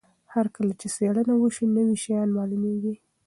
هر 0.33 0.45
کله 0.55 0.73
چې 0.79 0.87
څېړنه 0.95 1.33
وسي 1.37 1.65
نوي 1.77 1.97
شیان 2.03 2.29
معلومیږي. 2.37 2.93